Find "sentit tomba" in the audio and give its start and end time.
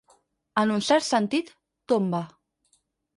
1.07-2.23